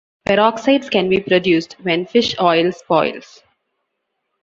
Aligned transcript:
Peroxides 0.27 0.89
can 0.89 1.09
be 1.09 1.19
produced 1.19 1.73
when 1.83 2.07
fish 2.07 2.33
oil 2.41 2.71
spoils. 2.71 3.43